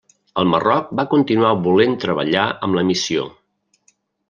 [0.43, 3.29] El Marroc va continuar volent treballar amb la missió.